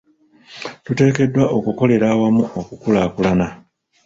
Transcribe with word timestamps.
Tuteekeddwa 0.83 1.43
okukolera 1.57 2.05
awamu 2.13 2.43
okukulaakulana. 2.59 3.47